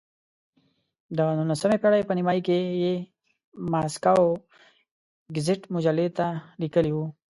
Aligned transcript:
د 1.15 1.17
نولسمې 1.37 1.77
پېړۍ 1.81 2.01
په 2.05 2.13
نیمایي 2.17 2.41
کې 2.47 2.57
یې 2.83 2.93
ماسکو 3.71 4.25
ګزیت 5.35 5.61
مجلې 5.75 6.07
ته 6.17 6.25
لیکلي 6.61 6.91
وو. 6.93 7.05